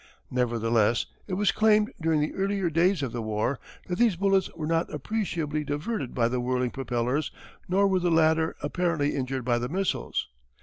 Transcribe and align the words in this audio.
Nevertheless 0.31 1.05
it 1.27 1.35
was 1.35 1.51
claimed 1.51 1.93
during 2.01 2.21
the 2.21 2.33
earlier 2.33 2.71
days 2.71 3.03
of 3.03 3.11
the 3.11 3.21
war 3.21 3.59
that 3.85 3.99
these 3.99 4.15
bullets 4.15 4.49
were 4.55 4.65
not 4.65 4.91
appreciably 4.91 5.63
diverted 5.63 6.15
by 6.15 6.27
the 6.27 6.39
whirling 6.41 6.71
propellers 6.71 7.31
nor 7.67 7.87
were 7.87 7.99
the 7.99 8.09
latter 8.09 8.55
apparently 8.63 9.15
injured 9.15 9.45
by 9.45 9.59
the 9.59 9.69
missiles. 9.69 10.27